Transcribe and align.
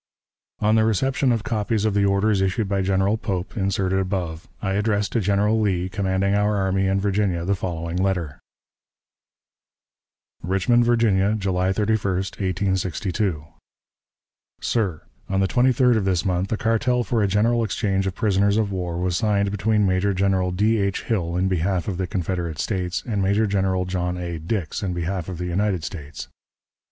On 0.61 0.73
the 0.73 0.83
reception 0.83 1.31
of 1.31 1.43
copies 1.43 1.85
of 1.85 1.93
the 1.93 2.05
orders 2.05 2.41
issued 2.41 2.67
by 2.67 2.81
General 2.81 3.17
Pope, 3.17 3.55
inserted 3.55 3.99
above, 3.99 4.47
I 4.59 4.71
addressed 4.73 5.11
to 5.11 5.19
General 5.21 5.61
Lee, 5.61 5.89
commanding 5.89 6.33
our 6.33 6.55
army 6.57 6.87
in 6.87 6.99
Virginia, 6.99 7.45
the 7.45 7.53
following 7.53 7.97
letter: 7.97 8.39
"RICHMOND, 10.41 10.83
VIRGINIA, 10.85 11.35
July 11.35 11.71
31, 11.71 12.01
1862. 12.15 13.45
"SIR: 14.59 15.01
On 15.29 15.39
the 15.39 15.47
23d 15.47 15.97
of 15.97 16.05
this 16.05 16.25
month 16.25 16.51
a 16.51 16.57
cartel 16.57 17.03
for 17.03 17.21
a 17.21 17.27
general 17.27 17.63
exchange 17.63 18.07
of 18.07 18.15
prisoners 18.15 18.57
of 18.57 18.71
war 18.71 18.97
was 18.99 19.15
signed 19.15 19.51
between 19.51 19.85
Major 19.85 20.15
General 20.15 20.49
D. 20.49 20.79
H. 20.79 21.03
Hill, 21.03 21.37
in 21.37 21.47
behalf 21.47 21.87
of 21.87 21.97
the 21.97 22.07
Confederate 22.07 22.57
States, 22.57 23.03
and 23.05 23.21
Major 23.21 23.45
General 23.45 23.85
John 23.85 24.17
A. 24.17 24.39
Dix, 24.39 24.81
in 24.81 24.93
behalf 24.95 25.29
of 25.29 25.37
the 25.37 25.45
United 25.45 25.83
States. 25.83 26.27